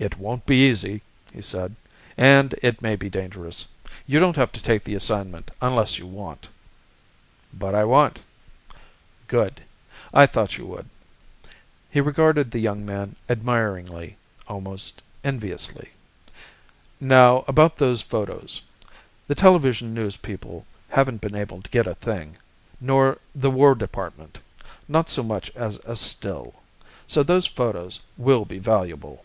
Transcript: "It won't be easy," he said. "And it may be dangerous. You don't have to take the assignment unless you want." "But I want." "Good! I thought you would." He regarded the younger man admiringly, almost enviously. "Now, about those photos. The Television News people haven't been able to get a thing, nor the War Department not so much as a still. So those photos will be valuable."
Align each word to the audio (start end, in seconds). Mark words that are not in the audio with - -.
"It 0.00 0.16
won't 0.16 0.46
be 0.46 0.64
easy," 0.68 1.02
he 1.32 1.42
said. 1.42 1.74
"And 2.16 2.54
it 2.62 2.80
may 2.80 2.94
be 2.94 3.10
dangerous. 3.10 3.66
You 4.06 4.20
don't 4.20 4.36
have 4.36 4.52
to 4.52 4.62
take 4.62 4.84
the 4.84 4.94
assignment 4.94 5.50
unless 5.60 5.98
you 5.98 6.06
want." 6.06 6.46
"But 7.52 7.74
I 7.74 7.82
want." 7.82 8.20
"Good! 9.26 9.60
I 10.14 10.24
thought 10.26 10.56
you 10.56 10.66
would." 10.66 10.88
He 11.90 12.00
regarded 12.00 12.52
the 12.52 12.60
younger 12.60 12.86
man 12.92 13.16
admiringly, 13.28 14.16
almost 14.46 15.02
enviously. 15.24 15.88
"Now, 17.00 17.44
about 17.48 17.76
those 17.78 18.00
photos. 18.00 18.62
The 19.26 19.34
Television 19.34 19.94
News 19.94 20.16
people 20.16 20.64
haven't 20.88 21.20
been 21.20 21.34
able 21.34 21.60
to 21.60 21.70
get 21.70 21.88
a 21.88 21.94
thing, 21.96 22.36
nor 22.80 23.18
the 23.34 23.50
War 23.50 23.74
Department 23.74 24.38
not 24.86 25.10
so 25.10 25.24
much 25.24 25.50
as 25.56 25.78
a 25.84 25.96
still. 25.96 26.54
So 27.08 27.24
those 27.24 27.48
photos 27.48 27.98
will 28.16 28.44
be 28.44 28.58
valuable." 28.60 29.24